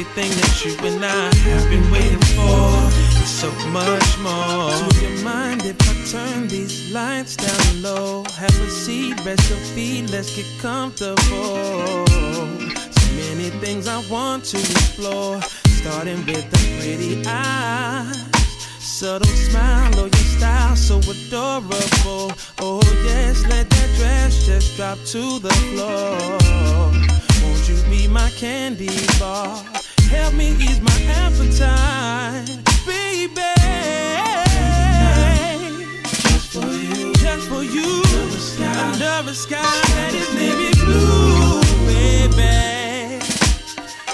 [0.00, 2.72] Everything that you and I have been waiting for.
[3.20, 4.72] And so much more.
[4.88, 8.24] Do you mind if I turn these lights down low?
[8.24, 12.06] Have a seat, rest your feet, let's get comfortable.
[12.06, 15.42] So many things I want to explore.
[15.82, 18.16] Starting with the pretty eyes.
[18.78, 22.32] Subtle smile, oh your style so adorable.
[22.58, 26.16] Oh yes, let that dress just drop to the floor.
[27.42, 28.88] Won't you be my candy
[29.18, 29.69] bar?
[30.10, 32.48] Help me ease my appetite,
[32.84, 33.54] baby.
[36.26, 38.02] Just for you, just for you.
[38.82, 43.22] Under the sky, sky that is navy blue, baby.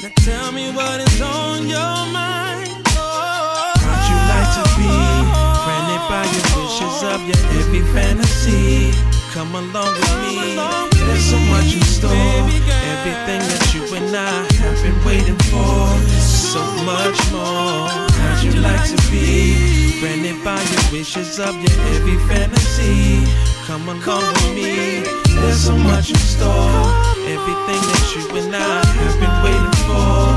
[0.03, 2.85] Now tell me what is on your mind.
[2.99, 5.65] Oh, How'd you like to be oh.
[5.65, 9.16] granted by your wishes of your every fantasy?
[9.37, 10.56] Come along with me.
[10.97, 12.11] There's so much in store.
[12.11, 15.93] Everything that you and I have been waiting for.
[16.25, 17.85] So much more.
[18.17, 23.29] How'd you like to be granted by your wishes of your every fantasy?
[23.67, 25.05] Come along with me.
[25.29, 26.88] There's so much in store.
[27.29, 30.33] Everything that you and I have been waiting for.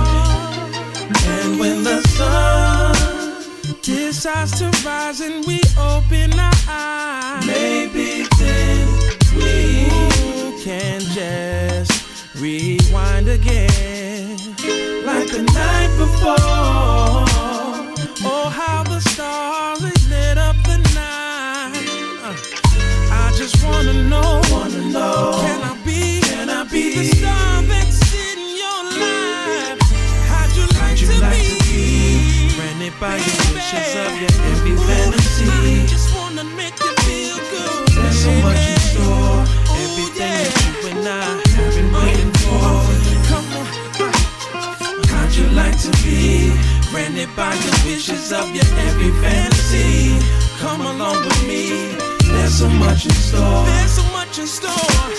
[1.39, 2.91] And when the sun
[3.81, 6.78] decides to rise and we open our eyes,
[16.21, 16.68] night
[48.39, 50.17] of your every fantasy?
[50.59, 51.95] Come along with me.
[52.31, 53.65] There's so much in store.
[53.65, 55.09] there's so much in store,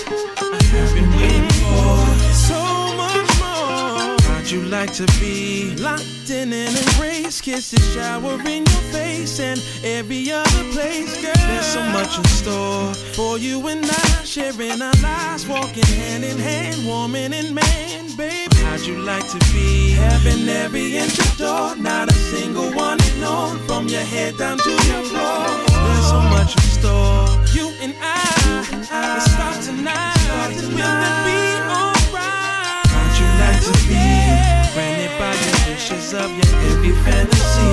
[4.81, 5.75] like to be?
[5.75, 11.33] Locked in an embrace, kisses shower in your face, and every other place, girl.
[11.47, 12.93] There's so much in store.
[13.13, 18.55] for you and I, sharing our lives, walking hand in hand, woman and man, baby.
[18.63, 19.91] How'd you like to be?
[19.91, 24.71] Having every inch of door, not a single one ignored, from your head down to
[24.71, 25.45] your floor.
[25.85, 27.27] There's so much in store.
[27.53, 28.17] You and I,
[28.89, 30.55] let's start tonight.
[30.77, 31.39] Will it be
[31.77, 32.87] alright?
[32.93, 34.20] How'd you like to be?
[36.11, 37.71] Wishes of your every fantasy.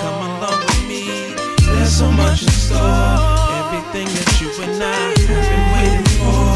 [0.00, 1.34] Come along with me.
[1.66, 2.80] There's so much in store.
[3.60, 6.48] Everything that you and I have been waiting for.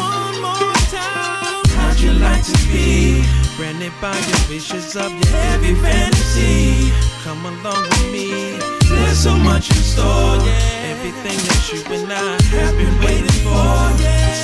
[0.00, 1.64] One more time.
[1.76, 3.24] How'd you like to be?
[3.56, 6.92] Granted by your wishes of your every fantasy.
[7.24, 8.58] Come along with me.
[8.88, 10.38] There's so much in store.
[10.84, 13.78] Everything that you and I have been waiting for.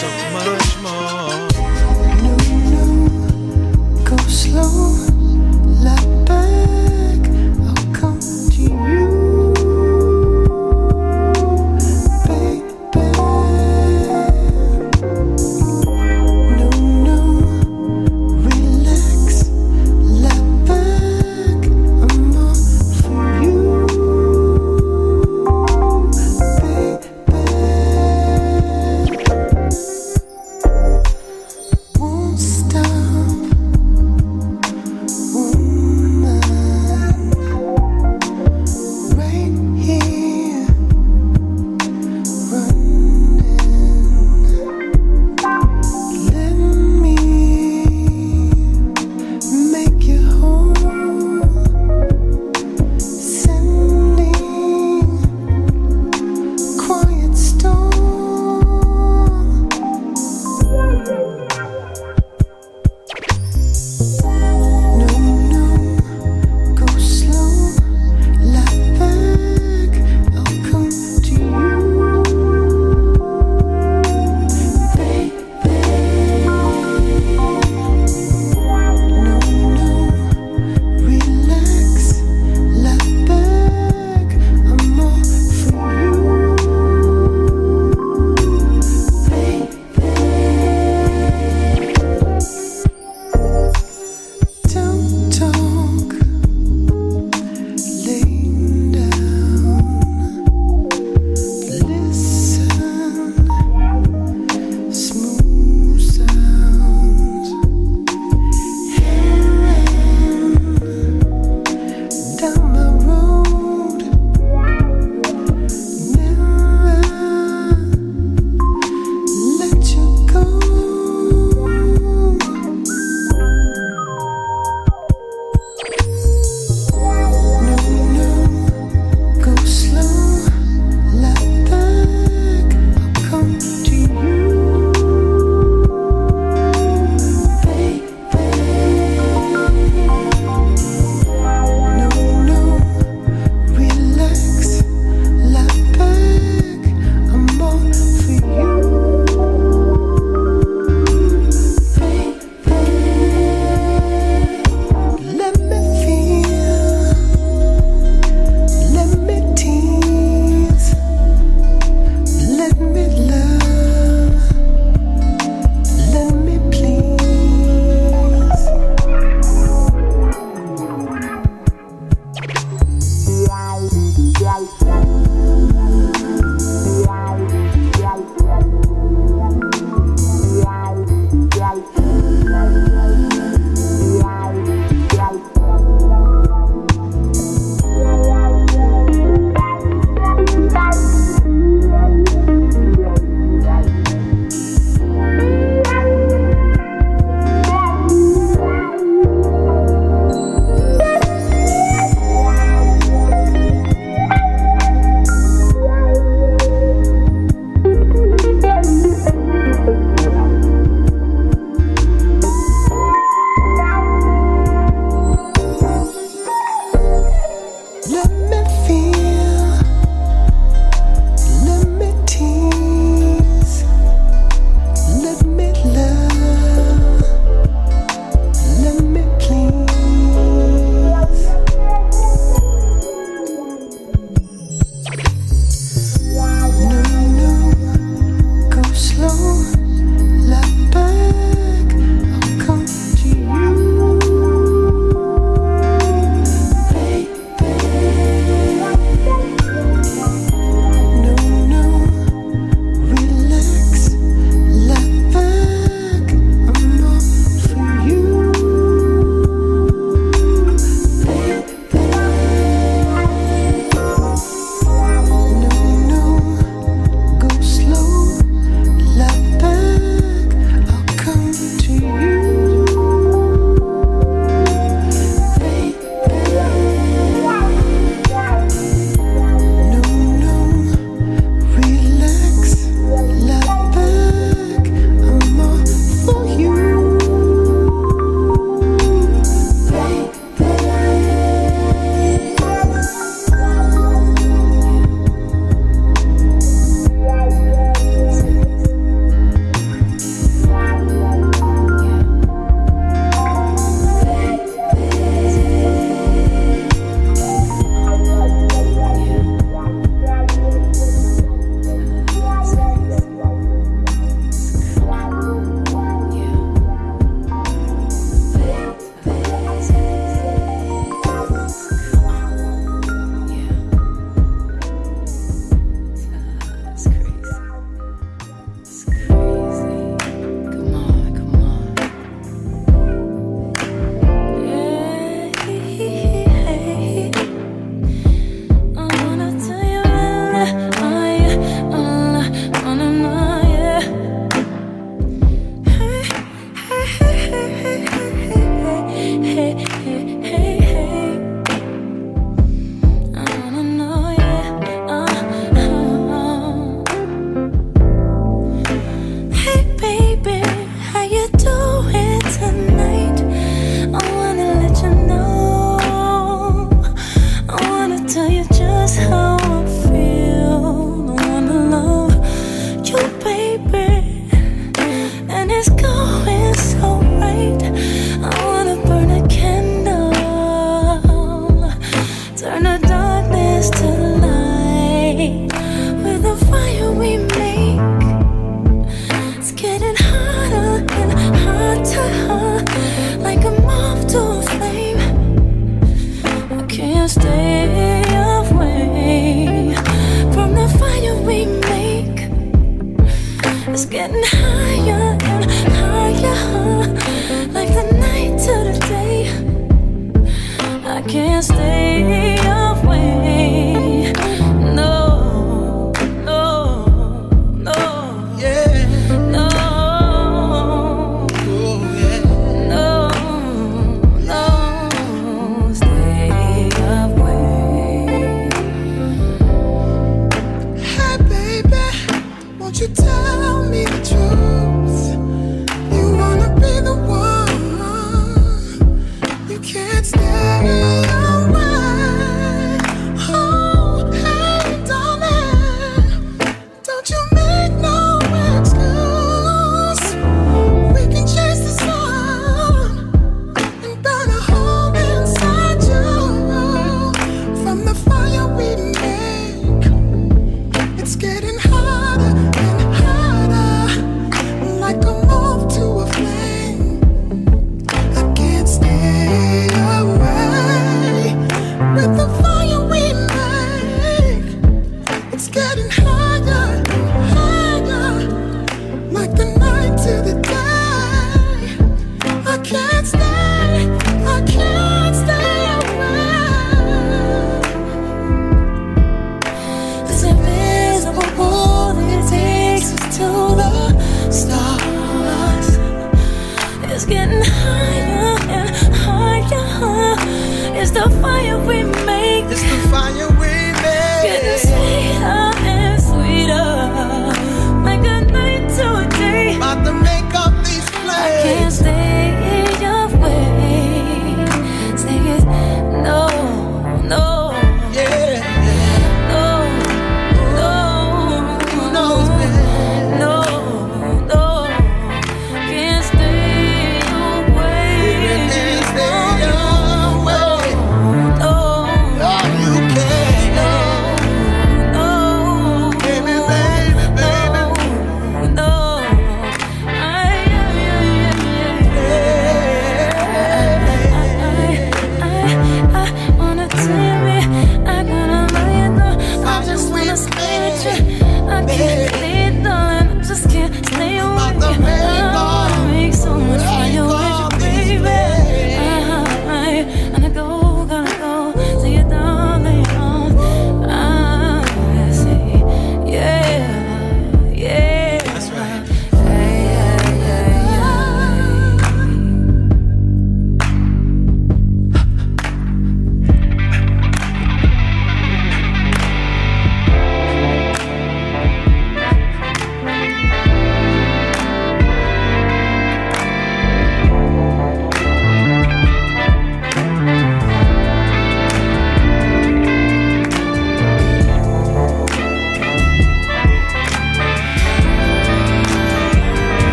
[0.00, 1.30] So much more.
[2.22, 2.32] No,
[2.70, 2.84] no,
[4.04, 5.09] go slow,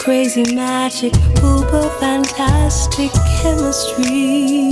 [0.00, 4.70] crazy magic, uber fantastic chemistry.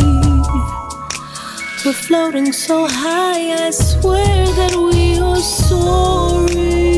[1.84, 6.97] We're floating so high, I swear that we are soaring.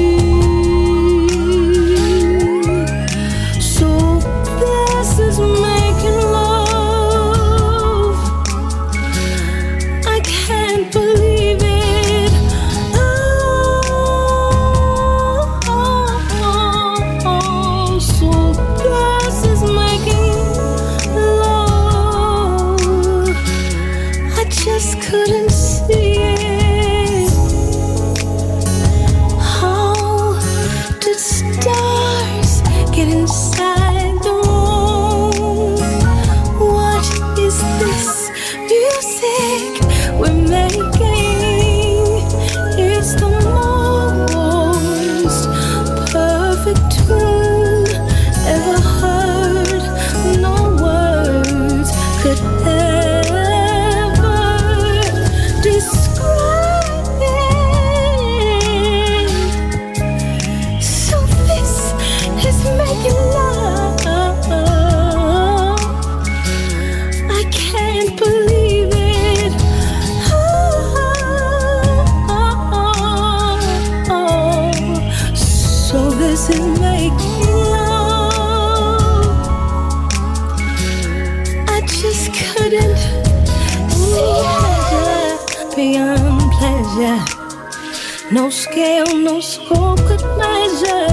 [88.33, 91.09] No scale, no scope could measure.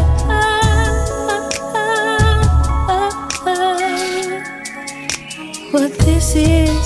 [5.72, 6.77] What this is.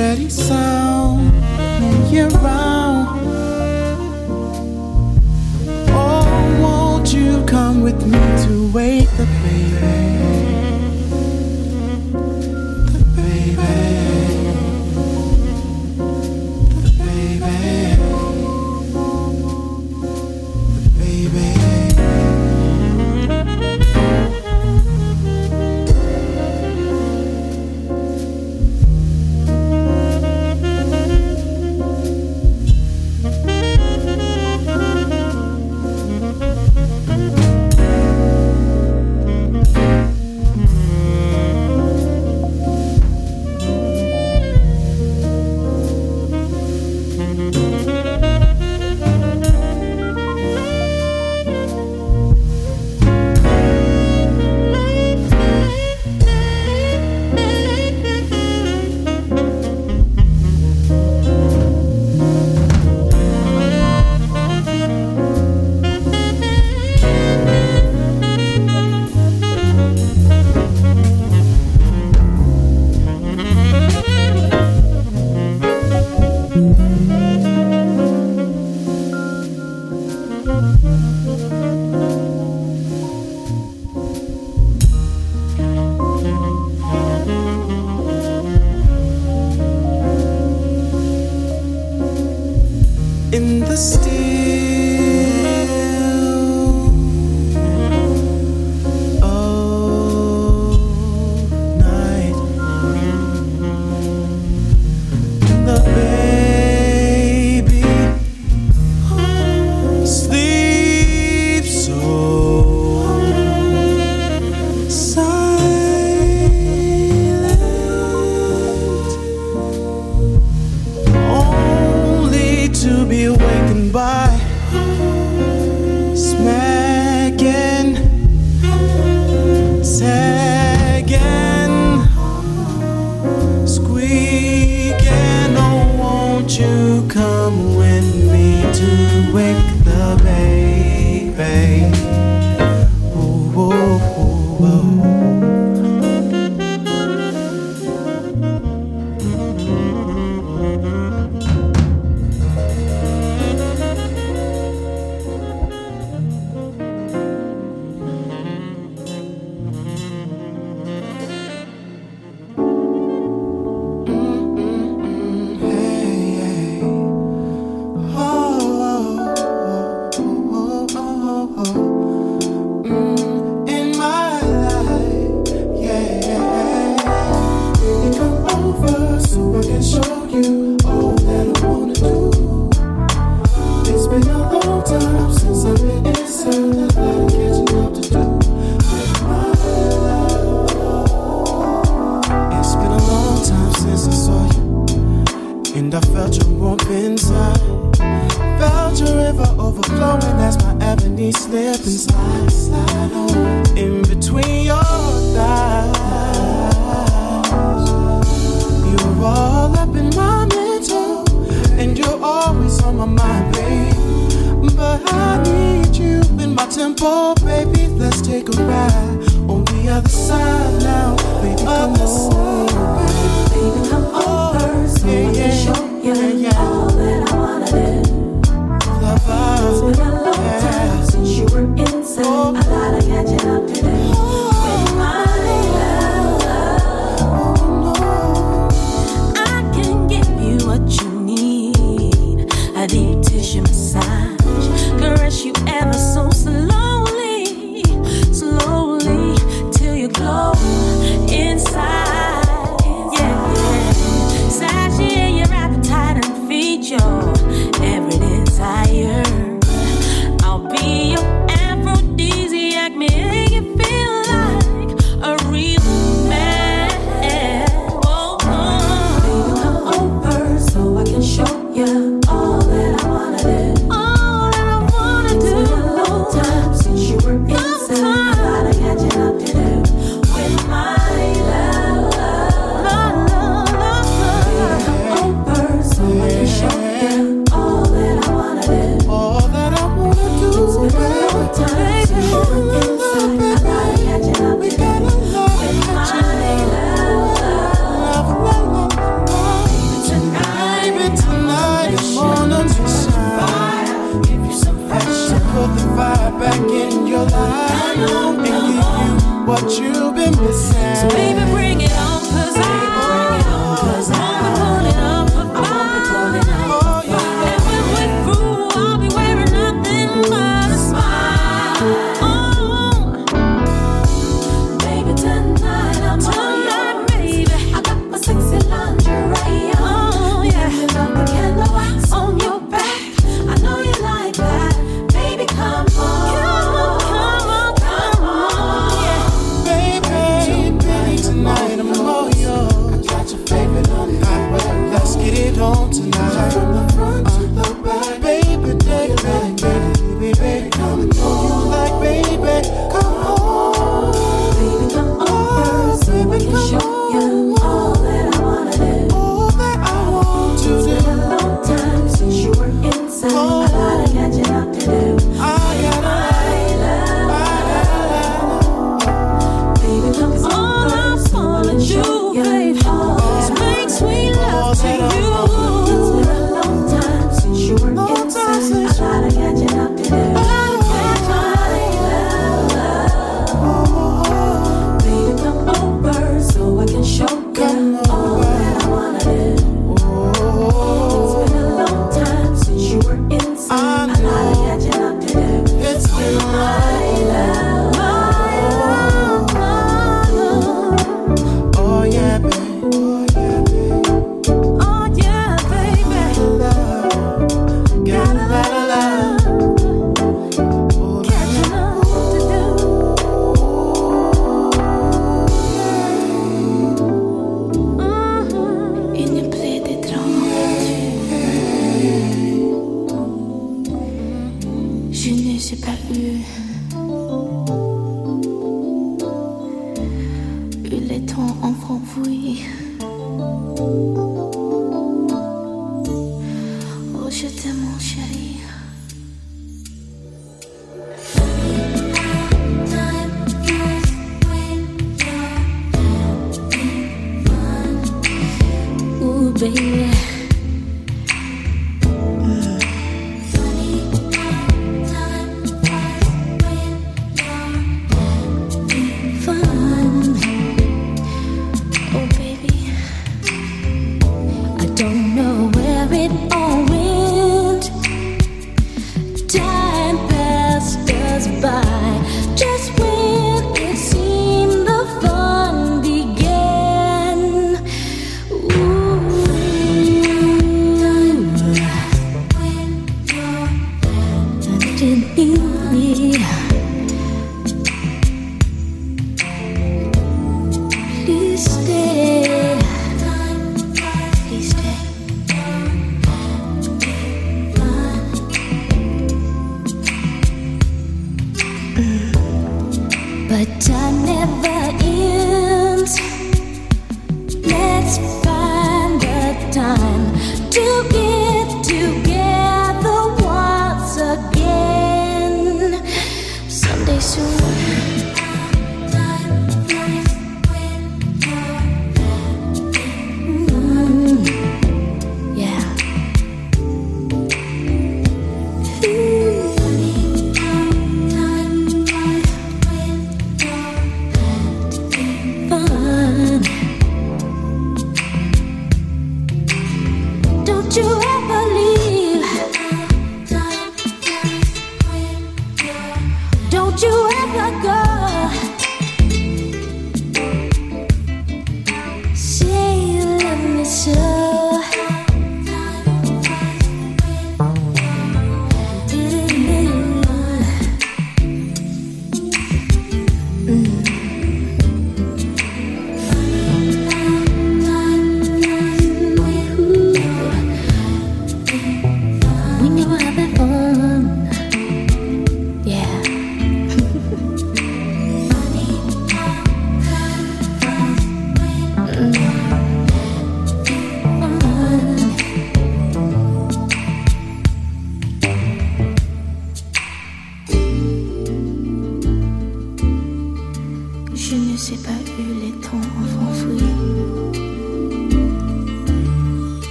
[0.00, 1.30] steady sound
[2.10, 3.20] year round.
[5.90, 8.29] Oh, won't you come with me?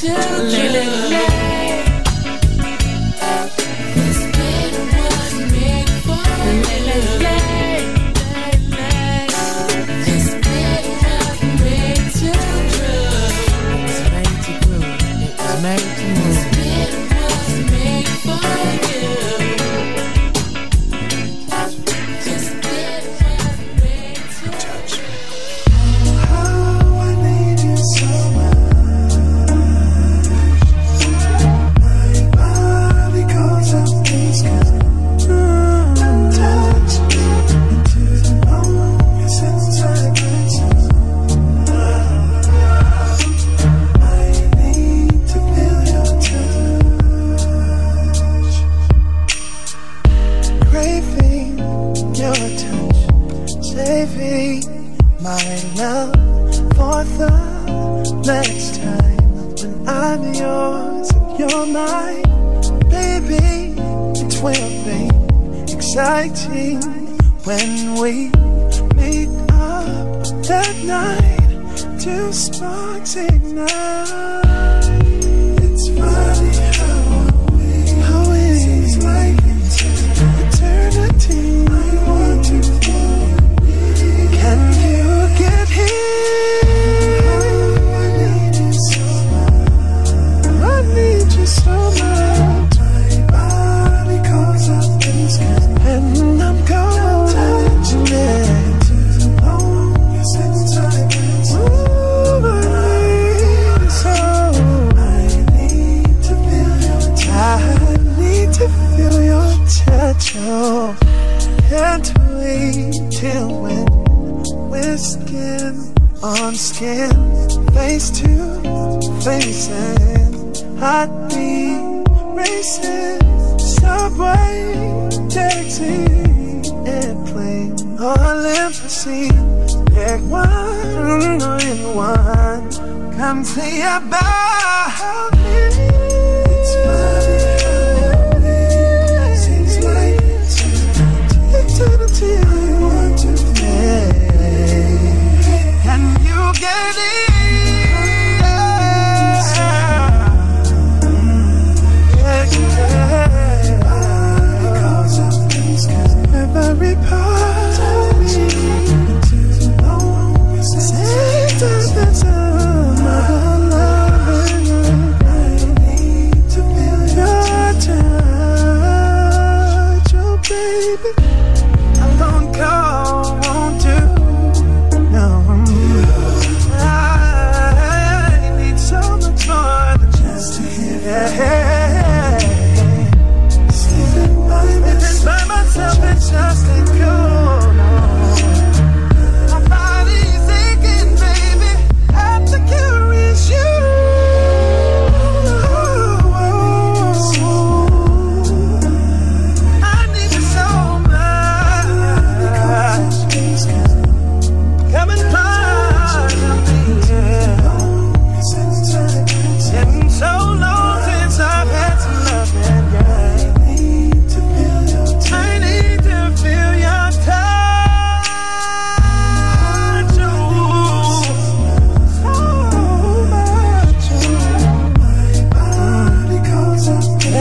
[0.00, 1.41] Can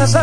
[0.01, 0.15] As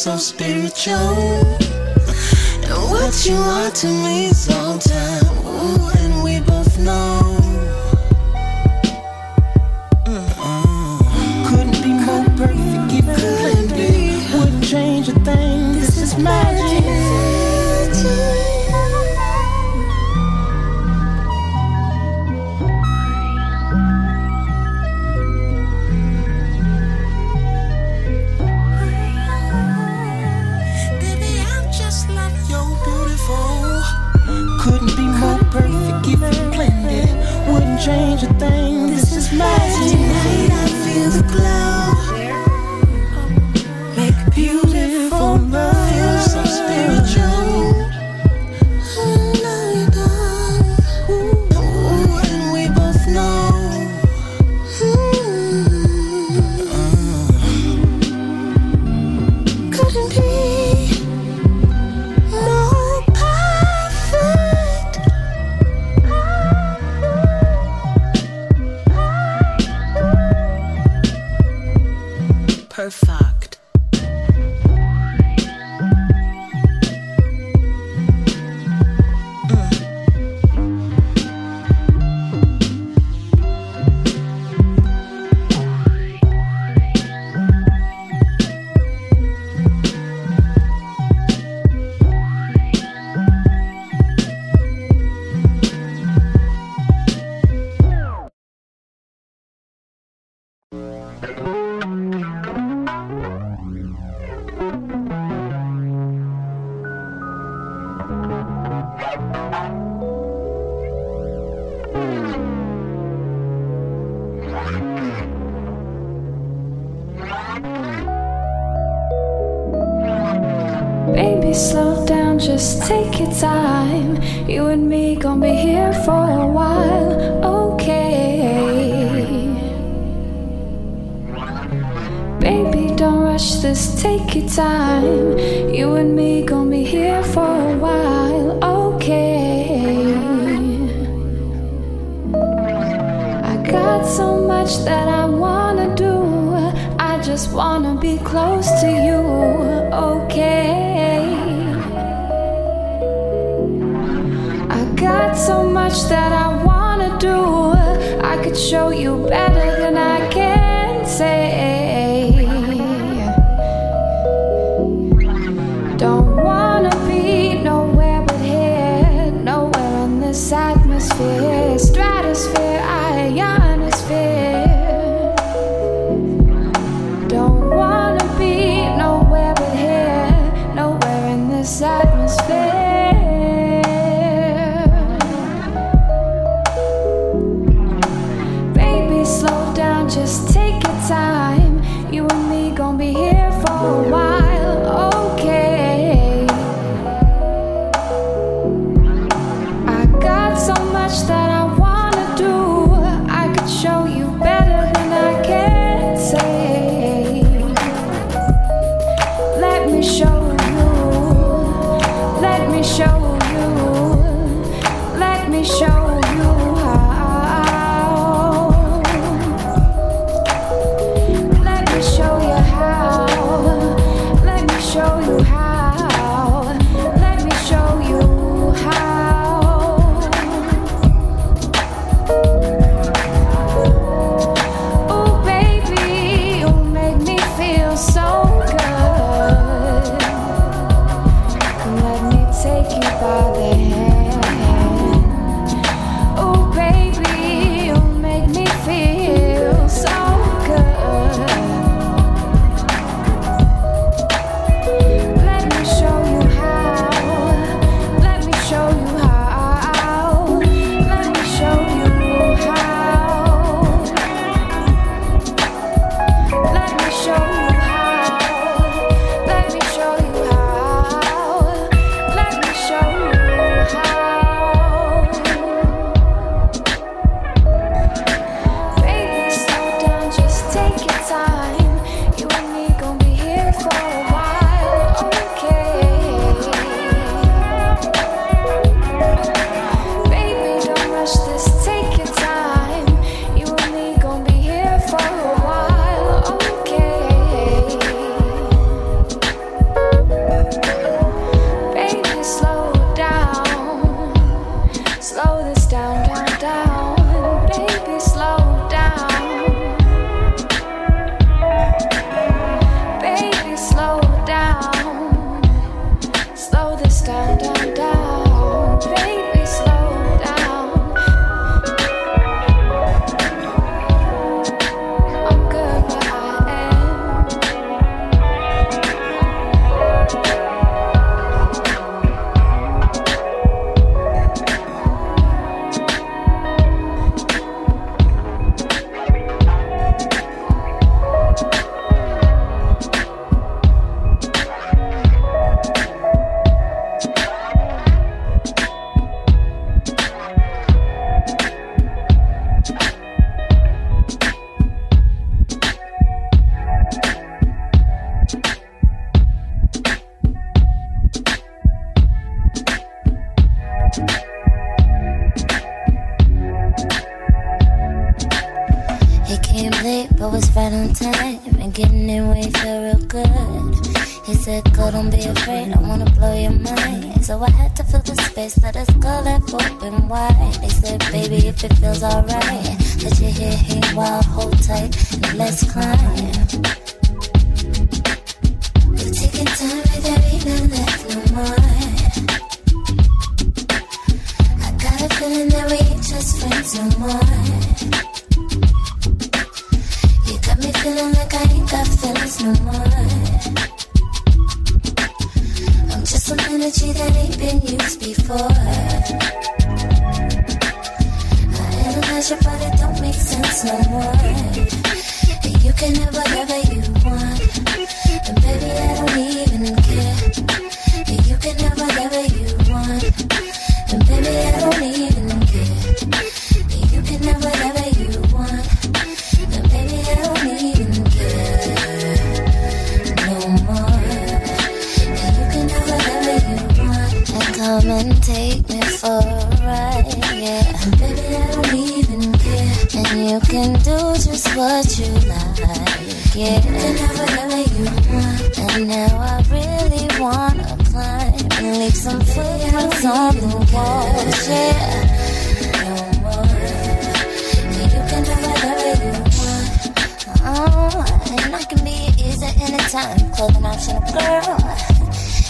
[0.00, 0.96] so spiritual.
[2.64, 7.39] And what you are to me sometimes, ooh, and we both know.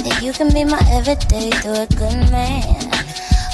[0.03, 2.91] Yeah, you can be my everyday to a good man.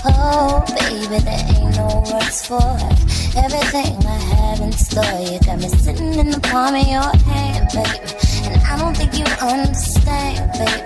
[0.04, 3.36] Oh, baby, there ain't no words for it.
[3.36, 7.68] Everything I have in store, you got me sitting in the palm of your hand,
[7.74, 7.98] baby.
[8.46, 10.82] And I don't think you understand, baby.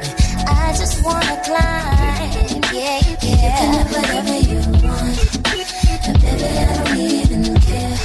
[0.48, 3.10] I just wanna climb, yeah, yeah.
[3.10, 5.18] You can have whatever you want,
[6.08, 7.98] and baby, I don't even care.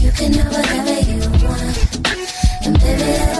[0.00, 1.76] You can have whatever you want,
[2.64, 3.35] and baby, I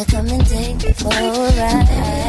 [0.00, 2.19] So come and take me for a ride.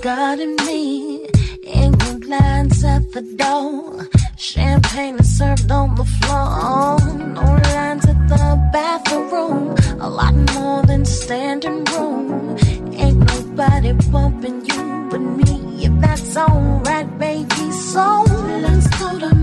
[0.00, 1.26] guarding me.
[1.62, 4.08] England lines at the door.
[4.38, 6.98] Champagne is served on the floor.
[7.36, 9.76] No lines at the bathroom.
[10.00, 12.56] A lot more than standing room.
[12.92, 15.84] Ain't nobody bumping you but me.
[15.84, 17.70] If that's alright, baby.
[17.92, 18.24] So
[18.64, 19.39] let's go to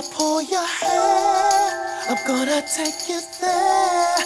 [0.00, 2.08] I'm gonna pull your hair.
[2.08, 4.16] I'm gonna take you there.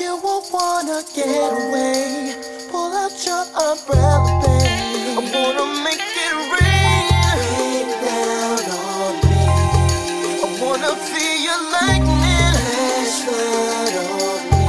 [0.00, 2.34] You won't wanna get away.
[2.70, 5.18] Pull out your umbrella, babe.
[5.18, 7.12] I wanna make it rain.
[7.36, 9.44] Rain down on me.
[10.40, 12.56] I wanna feel your lightning.
[12.64, 14.64] Flash flood on me.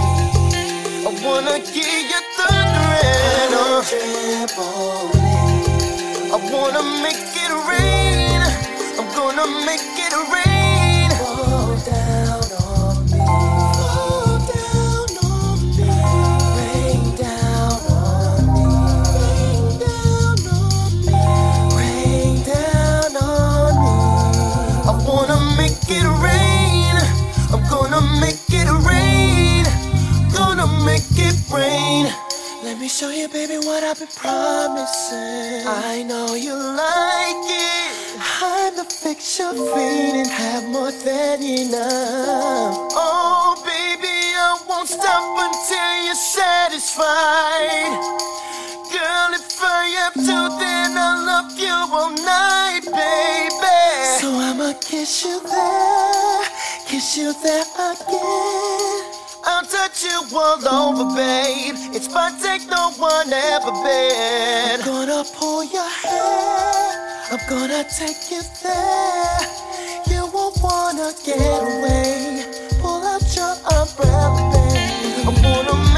[1.08, 5.24] I wanna give you thunder and uh, a trampoline.
[6.34, 8.03] I wanna make it rain
[9.24, 11.10] gonna make it rain.
[11.12, 13.24] Fall down on me.
[13.80, 15.88] Fall down on me.
[16.60, 18.66] Rain down on me.
[19.16, 21.20] Rain down on me.
[21.80, 23.96] Rain down on me.
[24.92, 26.96] I wanna make it rain.
[27.54, 29.64] I'm gonna make it rain.
[30.36, 32.08] Gonna make it rain.
[32.66, 35.66] Let me show you, baby, what I've been promising.
[35.66, 38.03] I know you like it.
[38.44, 42.76] I'm the fix you're and have more than enough.
[42.92, 47.96] Oh, baby, I won't stop until you're satisfied.
[48.92, 53.80] Girl, if I have to, then I'll love you all night, baby.
[54.20, 56.44] So I'ma kiss you there,
[56.86, 59.04] kiss you there again.
[59.46, 61.76] I'll touch you all over, babe.
[61.96, 64.82] It's my take, no one ever been.
[64.82, 67.13] I'm gonna pull your hair.
[67.34, 69.40] I'm gonna take you there.
[70.06, 72.46] You won't wanna get away.
[72.80, 75.26] Pull out your umbrella, babe.
[75.26, 75.93] I wanna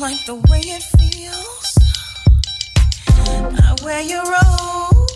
[0.00, 1.78] like the way it feels.
[3.52, 5.10] Not where you rode,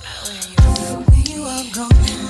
[1.09, 2.22] where you are going.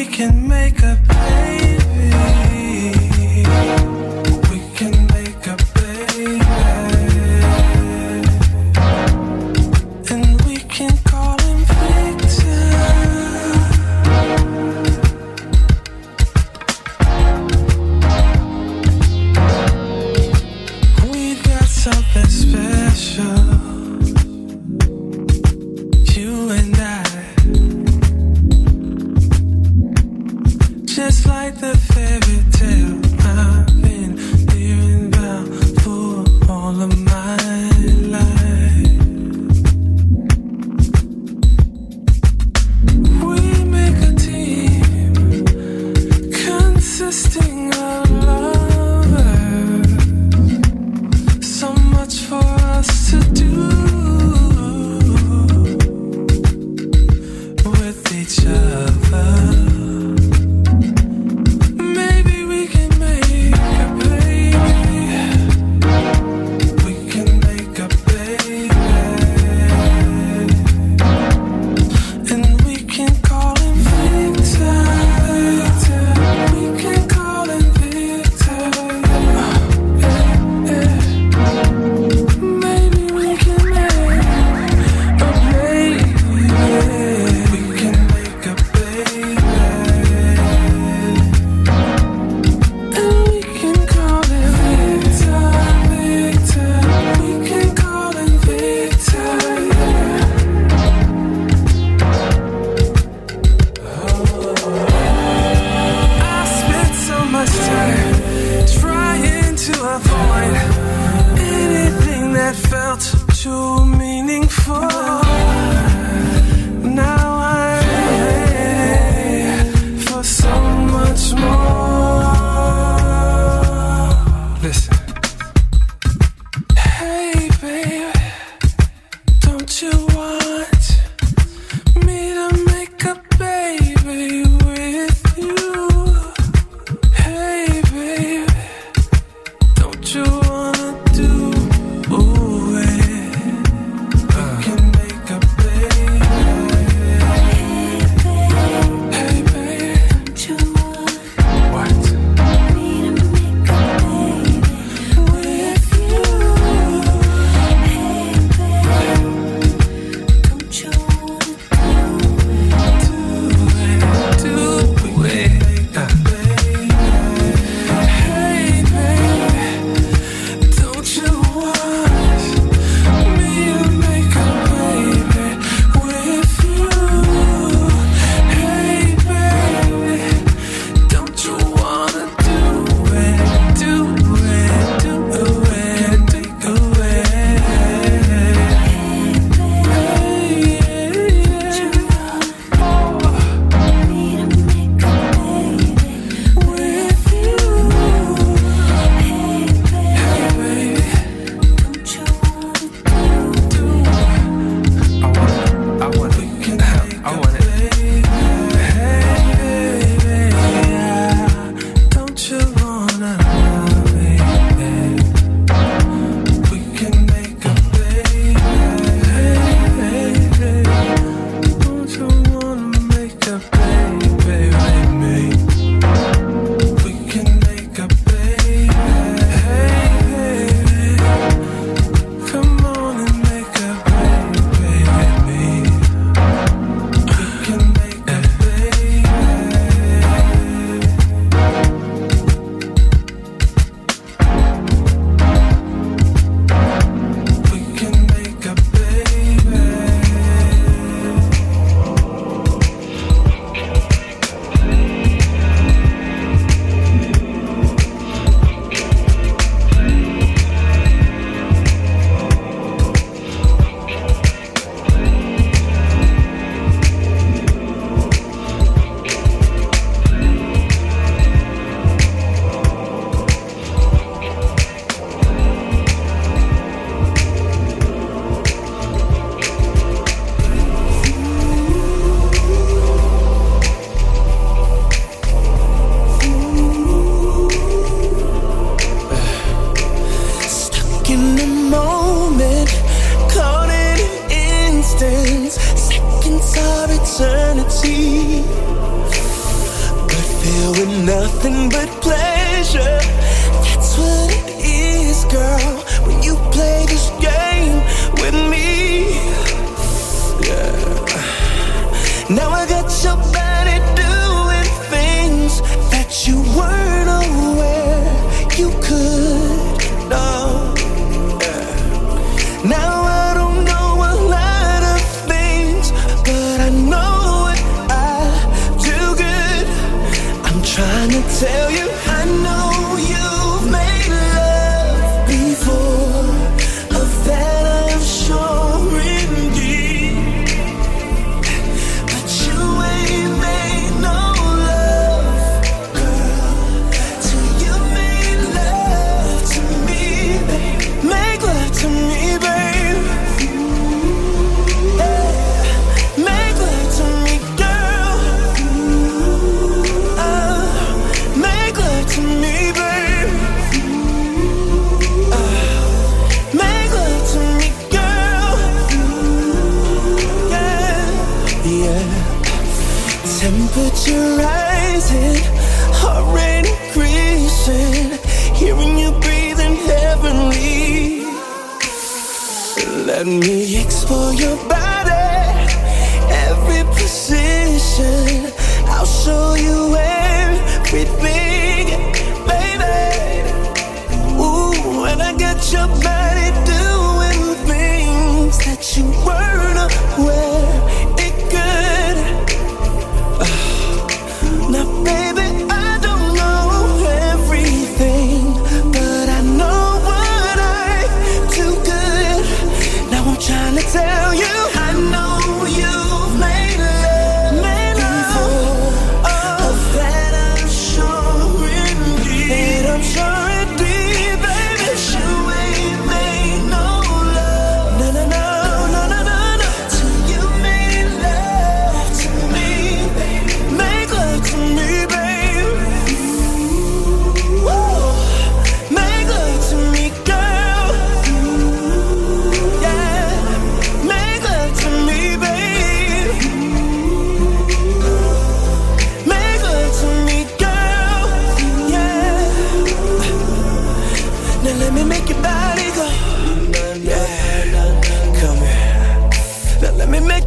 [0.00, 1.19] we can make a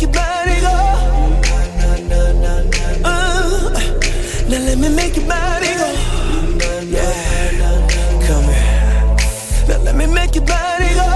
[0.03, 0.75] your body go.
[4.49, 5.89] Now let me make your body go.
[6.95, 7.61] Yeah,
[8.27, 9.67] come here.
[9.67, 11.09] Now let me make your body go.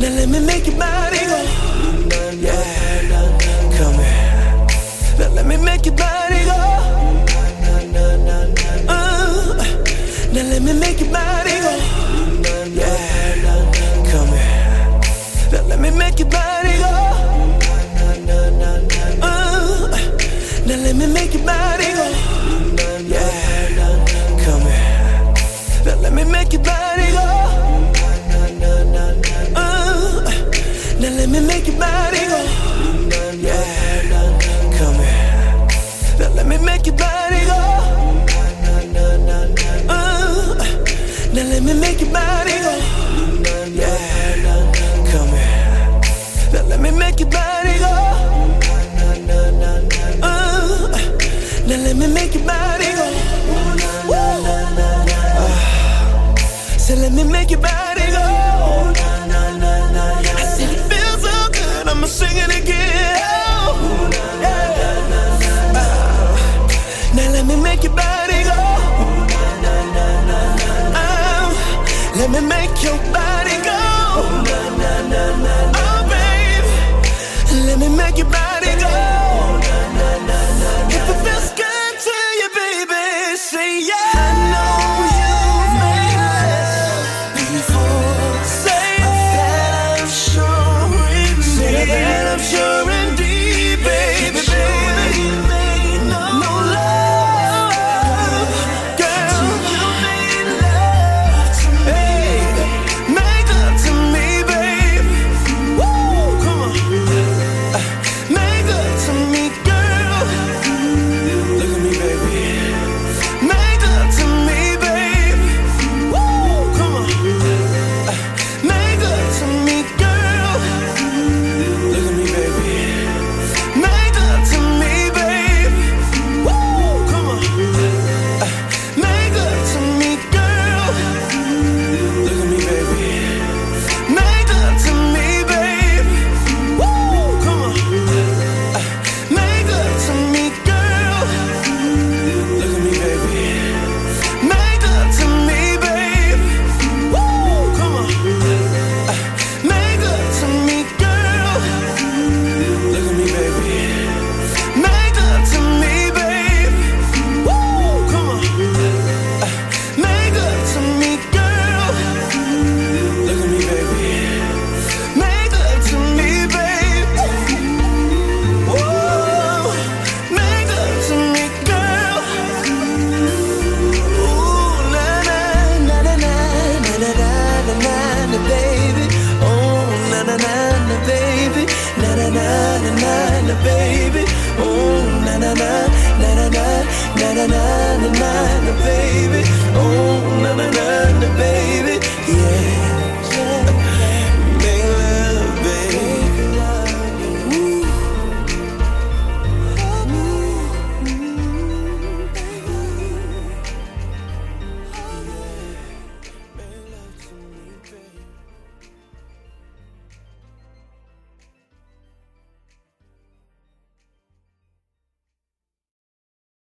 [0.00, 0.99] Now let me make your body.